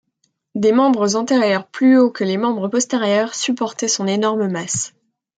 [0.55, 4.95] Des membres antérieurs plus hauts que les membres postérieurs supportaient son énorme masse.